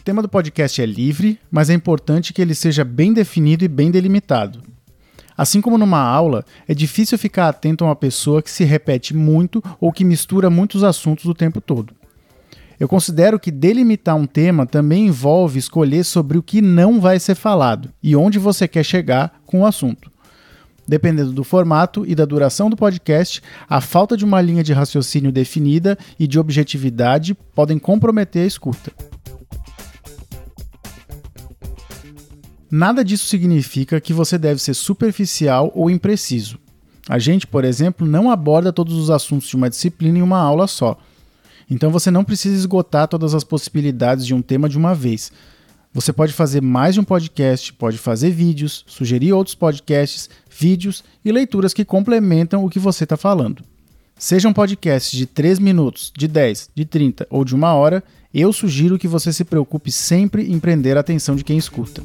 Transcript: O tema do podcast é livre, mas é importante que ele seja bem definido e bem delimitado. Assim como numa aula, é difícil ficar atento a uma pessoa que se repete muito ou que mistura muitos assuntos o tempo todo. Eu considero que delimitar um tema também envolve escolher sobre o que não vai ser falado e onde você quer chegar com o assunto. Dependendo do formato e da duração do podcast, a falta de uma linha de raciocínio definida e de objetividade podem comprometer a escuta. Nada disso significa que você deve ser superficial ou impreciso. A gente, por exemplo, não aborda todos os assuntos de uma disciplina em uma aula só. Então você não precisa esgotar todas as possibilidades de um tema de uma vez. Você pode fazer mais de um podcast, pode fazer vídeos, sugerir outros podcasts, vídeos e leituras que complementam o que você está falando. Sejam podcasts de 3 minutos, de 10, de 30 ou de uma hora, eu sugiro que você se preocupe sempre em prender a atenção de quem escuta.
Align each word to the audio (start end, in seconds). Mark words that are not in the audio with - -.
O 0.00 0.02
tema 0.02 0.22
do 0.22 0.30
podcast 0.30 0.80
é 0.80 0.86
livre, 0.86 1.38
mas 1.50 1.68
é 1.68 1.74
importante 1.74 2.32
que 2.32 2.40
ele 2.40 2.54
seja 2.54 2.82
bem 2.84 3.12
definido 3.12 3.66
e 3.66 3.68
bem 3.68 3.90
delimitado. 3.90 4.62
Assim 5.36 5.60
como 5.60 5.76
numa 5.76 6.00
aula, 6.00 6.42
é 6.66 6.72
difícil 6.72 7.18
ficar 7.18 7.50
atento 7.50 7.84
a 7.84 7.88
uma 7.88 7.94
pessoa 7.94 8.40
que 8.42 8.50
se 8.50 8.64
repete 8.64 9.14
muito 9.14 9.62
ou 9.78 9.92
que 9.92 10.02
mistura 10.02 10.48
muitos 10.48 10.82
assuntos 10.82 11.26
o 11.26 11.34
tempo 11.34 11.60
todo. 11.60 11.94
Eu 12.80 12.88
considero 12.88 13.38
que 13.38 13.50
delimitar 13.50 14.16
um 14.16 14.24
tema 14.26 14.64
também 14.64 15.08
envolve 15.08 15.58
escolher 15.58 16.02
sobre 16.02 16.38
o 16.38 16.42
que 16.42 16.62
não 16.62 16.98
vai 16.98 17.20
ser 17.20 17.34
falado 17.34 17.90
e 18.02 18.16
onde 18.16 18.38
você 18.38 18.66
quer 18.66 18.84
chegar 18.84 19.42
com 19.44 19.60
o 19.60 19.66
assunto. 19.66 20.10
Dependendo 20.88 21.30
do 21.30 21.44
formato 21.44 22.06
e 22.06 22.14
da 22.14 22.24
duração 22.24 22.70
do 22.70 22.76
podcast, 22.76 23.42
a 23.68 23.82
falta 23.82 24.16
de 24.16 24.24
uma 24.24 24.40
linha 24.40 24.64
de 24.64 24.72
raciocínio 24.72 25.30
definida 25.30 25.98
e 26.18 26.26
de 26.26 26.38
objetividade 26.38 27.34
podem 27.54 27.78
comprometer 27.78 28.44
a 28.44 28.46
escuta. 28.46 29.09
Nada 32.70 33.04
disso 33.04 33.26
significa 33.26 34.00
que 34.00 34.12
você 34.12 34.38
deve 34.38 34.62
ser 34.62 34.74
superficial 34.74 35.72
ou 35.74 35.90
impreciso. 35.90 36.58
A 37.08 37.18
gente, 37.18 37.46
por 37.46 37.64
exemplo, 37.64 38.06
não 38.06 38.30
aborda 38.30 38.72
todos 38.72 38.94
os 38.94 39.10
assuntos 39.10 39.48
de 39.48 39.56
uma 39.56 39.68
disciplina 39.68 40.18
em 40.18 40.22
uma 40.22 40.38
aula 40.38 40.68
só. 40.68 40.96
Então 41.68 41.90
você 41.90 42.10
não 42.10 42.22
precisa 42.22 42.54
esgotar 42.54 43.08
todas 43.08 43.34
as 43.34 43.42
possibilidades 43.42 44.24
de 44.24 44.34
um 44.34 44.40
tema 44.40 44.68
de 44.68 44.78
uma 44.78 44.94
vez. 44.94 45.32
Você 45.92 46.12
pode 46.12 46.32
fazer 46.32 46.62
mais 46.62 46.94
de 46.94 47.00
um 47.00 47.04
podcast, 47.04 47.72
pode 47.72 47.98
fazer 47.98 48.30
vídeos, 48.30 48.84
sugerir 48.86 49.32
outros 49.32 49.56
podcasts, 49.56 50.30
vídeos 50.48 51.02
e 51.24 51.32
leituras 51.32 51.74
que 51.74 51.84
complementam 51.84 52.64
o 52.64 52.70
que 52.70 52.78
você 52.78 53.02
está 53.02 53.16
falando. 53.16 53.64
Sejam 54.16 54.52
podcasts 54.52 55.18
de 55.18 55.26
3 55.26 55.58
minutos, 55.58 56.12
de 56.16 56.28
10, 56.28 56.70
de 56.72 56.84
30 56.84 57.26
ou 57.28 57.44
de 57.44 57.54
uma 57.54 57.74
hora, 57.74 58.04
eu 58.32 58.52
sugiro 58.52 58.98
que 58.98 59.08
você 59.08 59.32
se 59.32 59.44
preocupe 59.44 59.90
sempre 59.90 60.52
em 60.52 60.60
prender 60.60 60.96
a 60.96 61.00
atenção 61.00 61.34
de 61.34 61.42
quem 61.42 61.58
escuta. 61.58 62.02